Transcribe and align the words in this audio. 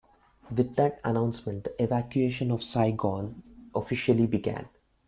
With 0.49 0.77
that 0.77 0.99
announcement 1.03 1.65
the 1.65 1.83
evacuation 1.83 2.49
of 2.49 2.63
Saigon 2.63 3.43
officially 3.75 4.25
began. 4.25 4.67